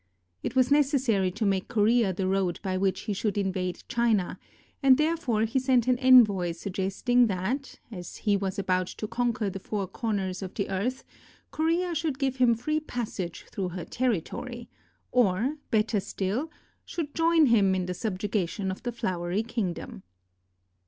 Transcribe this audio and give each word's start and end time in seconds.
It 0.41 0.55
was 0.55 0.71
necessary 0.71 1.29
to 1.33 1.45
make 1.45 1.67
Korea 1.67 2.11
the 2.11 2.25
road 2.25 2.59
by 2.63 2.75
which 2.75 3.01
he 3.01 3.13
should 3.13 3.37
invade 3.37 3.83
China, 3.87 4.39
and 4.81 4.97
therefore 4.97 5.43
he 5.43 5.59
sent 5.59 5.87
an 5.87 5.99
envoy 5.99 6.53
suggesting 6.53 7.27
that, 7.27 7.77
as 7.91 8.17
he 8.17 8.35
was 8.35 8.57
about 8.57 8.87
to 8.87 9.07
conquer 9.07 9.47
the 9.51 9.59
four 9.59 9.85
corners 9.85 10.41
of 10.41 10.55
the 10.55 10.69
earth, 10.71 11.03
Korea 11.51 11.93
should 11.93 12.17
give 12.17 12.37
him 12.37 12.55
free 12.55 12.79
passage 12.79 13.45
through 13.51 13.69
her 13.77 13.85
territory, 13.85 14.69
or, 15.11 15.57
better 15.69 15.99
still, 15.99 16.49
should 16.83 17.13
join 17.13 17.45
him 17.45 17.75
in 17.75 17.85
the 17.85 17.93
subjugation 17.93 18.71
of 18.71 18.81
the 18.81 18.91
Flowery 18.91 19.43
King 19.43 19.71
dom. 19.73 20.01